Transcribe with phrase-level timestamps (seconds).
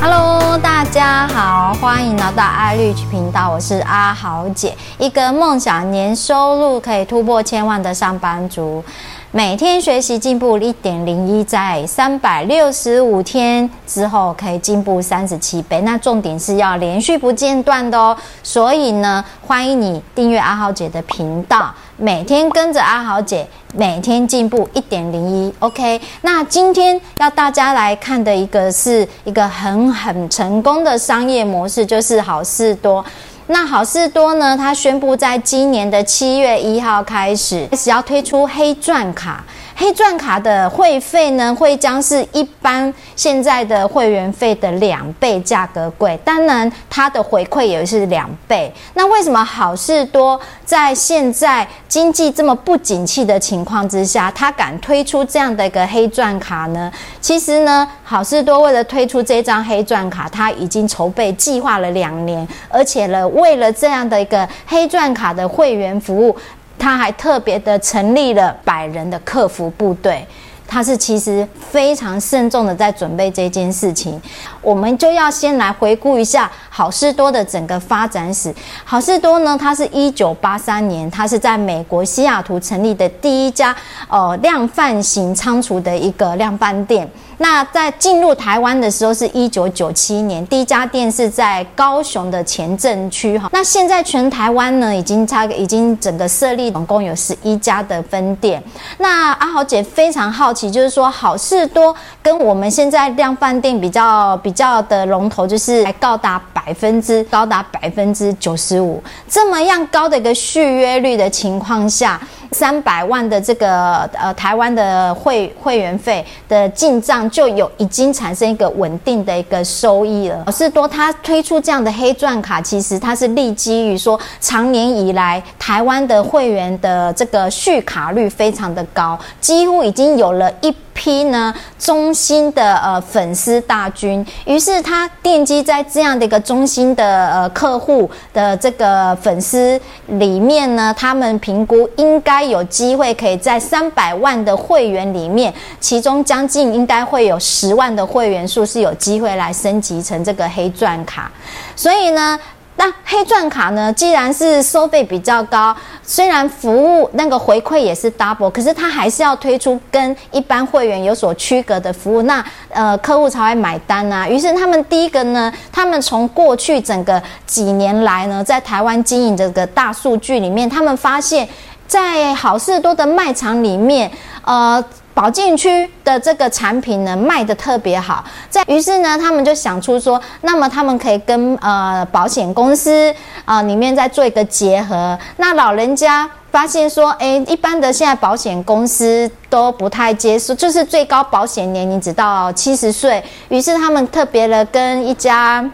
[0.00, 8.82] Hello，大家好，欢迎来到爱绿频道，我是阿豪姐，一个梦想年收入可以突破千万的上班族。
[9.30, 15.82] 每天学习进步一点零一，在三百六十五天之后可以进步三十七倍。
[15.82, 18.16] 那重点是要连续不间断的哦。
[18.42, 25.52] 所以呢，欢迎你订阅阿豪姐的频道，每天跟着阿豪姐，每天进步一点零一。
[25.58, 33.04] OK，那今天要大家来看的一个是一个很很成功的商业模式，就是好事多。
[33.50, 39.42] 那好事多呢，它宣布在今年的七月一号开始，开始要推出黑钻卡。
[39.80, 48.72] 黑钻卡的会费呢，会将是一般现在的会员费的两倍价格贵，当然它的回馈也是两倍。
[48.94, 56.90] 那为什么好事多在现在经济这么不景气的情况之下，它敢推出这样的一个黑钻卡呢？
[57.20, 66.36] 其实呢，好事多为了推出这张黑钻卡，它已经筹备计划了两年，而且呢，为了这样的一个黑钻卡的会员服务。
[66.78, 70.26] 他还特别的成立了百人的客服部队，
[70.66, 74.20] 他是其实非常慎重的在准备这件事情。
[74.62, 78.54] 我们就要先来回顾一下好事多的整个发展史。
[78.84, 83.74] 好事多呢，它是一九八三年，它是在美国西雅图成立的第一家
[84.08, 87.10] 呃量贩型仓储的一个量贩店。
[87.38, 93.48] 那在进入台湾的时候是一九九七年，第一家店是在高雄的前镇区哈。
[93.52, 98.62] 那现在全台湾呢，已经差已经整个设立总共有十一家的分店。
[98.98, 112.20] 那阿豪姐非常好奇，就是说好事多跟我们现在量贩店比较比较的龙头，就是还高达百分之高达百分之九十五这么样高的一个续约率的情况下。
[112.52, 120.44] 三百万的这个呃台湾的会会员费的进账就有已经产生一个稳定的一个收益了。
[120.46, 134.26] 老是多他推出这样的黑钻卡，其实它是立基于说，长年以来台湾的会员的这个续卡率非常的高，几乎已经有了一批呢中心的呃粉丝大军。
[134.46, 142.48] 于是他奠基在这样的一个中心的呃客户的这个粉丝里面呢，他们评估应该。
[142.48, 151.30] 有机会可以在三百万的会员里面，其中将近应该会有十万的会员数是有机会来升级成这个黑钻卡。
[151.76, 152.40] 所以呢，
[152.76, 155.76] 那黑钻卡呢，既然是收费比较高，
[156.08, 164.26] 虽然服务那个回馈也是 double，可是他还是要推出跟一般会员有所区隔的服务，那呃客户才会买单啊。
[164.26, 171.46] 于是他们第一个呢，他们从过去整个几年来呢，在台湾经营这个大数据里面，他们发现。
[171.88, 174.10] 在好事多的卖场里面，
[174.44, 174.84] 呃，
[175.18, 178.24] 保健区的这个产品呢卖得特别好。
[178.48, 183.12] 在于是呢，他们就想出说，那么他们可以跟呃保险公司
[183.44, 185.18] 啊、里面再做一个结合。
[185.38, 193.20] 那老人家发现说，哎，一般的现在保险公司都不太接受，就是最高保险年龄只到七十岁。
[193.48, 195.68] 于是他们特别的跟一家，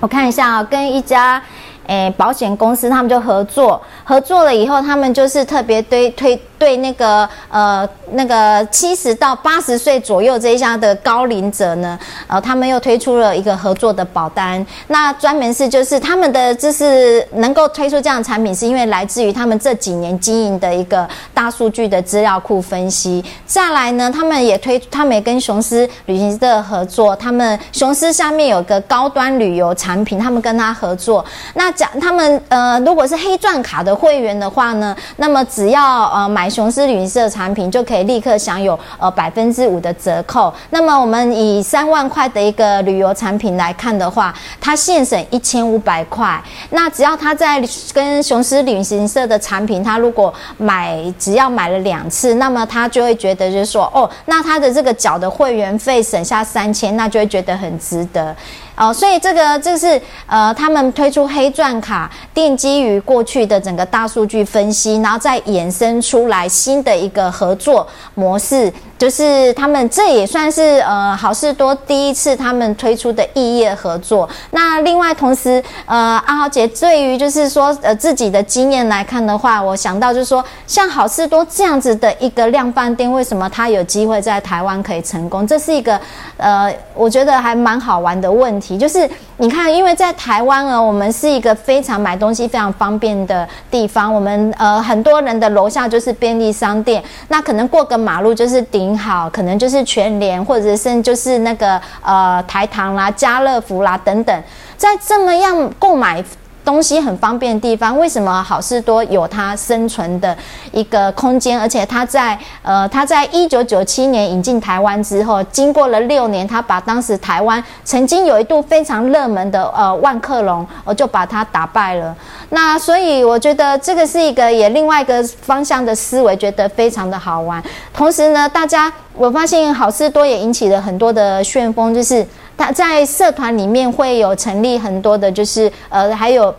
[0.00, 1.40] 我看一下啊，跟一家。
[1.86, 14.64] 诶，保险公司他们就合作，合作了以后，他们就是特别对推对那个呃那个七十到八十岁左右这一家的高龄者呢，呃，他们又推出了一个合作的保单。
[14.86, 23.22] 那专门是就是他们的就是能够推出这样产品，是因为来自于他们这几年经营的一个大数据的资料库分析。
[23.44, 31.22] 再来呢，他们也推，他们也跟雄狮旅行社合作，他们雄狮下面有个高端旅游产品，他们跟他合作。
[31.52, 40.54] 那讲他们呃，如果是黑钻卡的会员的话呢，那么只要呃买雄狮旅行社产品，就可以立刻享有呃百分之五的折扣。
[40.70, 46.40] 那么我们以三万块的一个旅游产品来看的话，它现省一千五百块。
[46.70, 47.60] 那只要他在
[47.92, 58.34] 跟雄狮旅行社的产品，他如果买只要买了两次，那么他就会觉得就是说，哦，那他的这个缴的会员费省下三千，那就会觉得很值得。
[58.76, 68.72] 哦，所以这个就是呃，他们推出黑钻卡，奠基于过去的整个大数据分析，然后再衍生出来新的一个合作模式，
[69.04, 74.26] 就是他们这也算是呃好事多第一次他们推出的异业合作。
[74.50, 85.46] 那另外同时呃，阿豪姐对于就是说呃自己的经验来看的话，我想到就是说，像好事多这样子的一个量贩店，为什么它有机会在台湾可以成功？
[85.46, 86.00] 这是一个
[86.38, 88.78] 呃，我觉得还蛮好玩的问题。
[88.78, 89.06] 就是
[89.36, 94.14] 你看，因为在台湾啊，我们是一个非常买东西非常方便的地方。
[94.14, 104.42] 我们呃很多人的楼下就是便利商店，那可能过个马路就是顶好，可能就是全联，或者是就是那个呃台糖啦、家乐福啦等等，
[104.76, 106.24] 在这么样购买。
[106.64, 110.36] 东西很方便的地方，为什么好事多有它生存的
[110.72, 111.60] 一个空间？
[111.60, 122.16] 而且它在呃，它在一九九七年引进台湾之后，经过了六年，它把当时台湾曾经有一度非常热门的呃万客隆，我就把它打败了。
[122.48, 127.62] 那所以我觉得这个是一个也另外一个方向的思维，觉得非常的好玩。
[127.92, 132.26] 同时呢，大家我发现好事多也引起了很多的旋风，就是。
[132.56, 136.54] 他在社团里面会有成立很多的，就是呃，还有。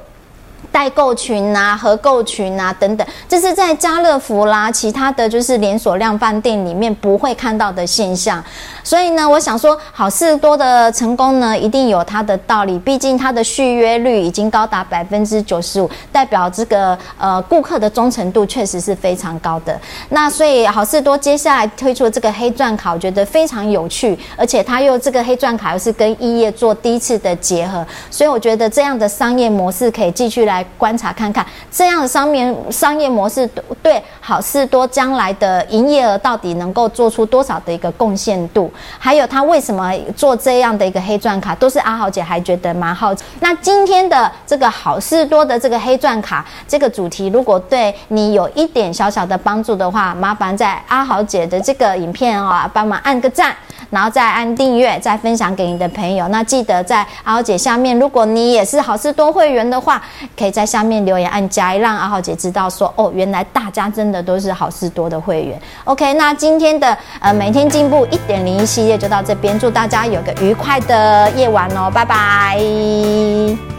[0.71, 8.43] 代购群啊，合购群啊，等等，这是在家乐福啦，其他的就是连锁量饭店里面不会看到的现象。
[8.85, 12.77] 所以呢，我想说，好事多的成功呢，一定有它的道理。
[12.79, 19.77] 毕竟它的续约率已经高达百分之九十五，代表这个呃顾客的忠诚度确实是非常高的。
[20.09, 30.63] 那所以好事多接下来推出的这个黑钻卡，我觉得非常有趣，而且它又这个黑钻卡又是跟异业做第一次的结合，所以我觉得这样的商业模式可以继续来。
[30.77, 33.49] 观察看看这样的商面商业模式
[33.81, 38.69] 对好事多将来的营业额到底能够做出多少的一个贡献度？
[38.97, 43.23] 还有他为什么做这样的一个黑钻卡，都是阿豪姐还觉得蛮好奇。
[43.39, 53.55] 那今天的这个好事多的这个黑钻卡这个主题，如果对你有一点小小的帮助的话，麻烦在阿豪姐的这个影片啊，帮忙按个赞。
[53.91, 56.27] 然后再按订阅，再分享给你的朋友。
[56.29, 60.01] 那记得在阿豪姐下面，如果你也是好事多会员的话，
[60.37, 65.61] 可以在下面留言按加一，让阿豪姐知道说哦，原来大家真的都是好事多的会员。
[65.83, 73.74] OK，那今天的呃每天进步一点零系列就到这边，祝大家有个愉快的夜晚哦，拜拜。